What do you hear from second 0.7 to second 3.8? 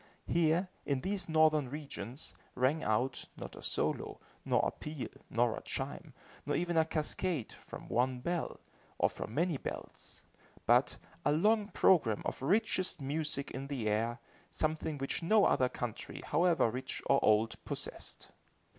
in these northern regions, rang out, not a